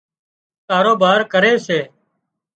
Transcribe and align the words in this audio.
ڪاروبار 0.69 1.19
ڪري 1.33 1.53
سي 1.65 1.79